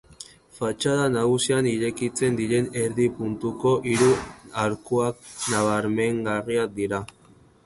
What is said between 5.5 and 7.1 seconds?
nabarmengarriak dira.